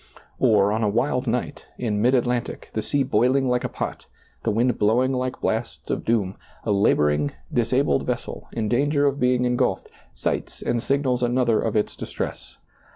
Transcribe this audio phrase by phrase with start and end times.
[0.39, 4.07] Or, on a wild night, in mid Atlantic, the sea boiling like a pot,
[4.41, 9.45] the wind blowing like blasts of doom, a laboring, disabled vessel, in danger of being
[9.45, 12.57] en gulfed, sights and signals another of its distress.